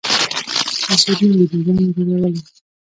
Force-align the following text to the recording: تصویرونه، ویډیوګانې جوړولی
تصویرونه، 0.87 1.33
ویډیوګانې 1.39 1.83
جوړولی 1.95 2.39